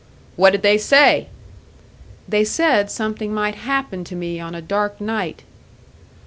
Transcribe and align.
"What 0.35 0.49
did 0.49 0.63
they 0.63 0.79
say?" 0.79 1.27
"They 2.27 2.43
said 2.43 2.89
something 2.89 3.31
might 3.31 3.53
happen 3.53 4.03
to 4.05 4.15
me 4.15 4.39
on 4.39 4.55
a 4.55 4.59
dark 4.63 4.99
night." 4.99 5.43